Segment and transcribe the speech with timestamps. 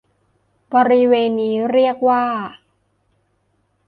[0.73, 2.23] บริเวณนี้เรียกว่า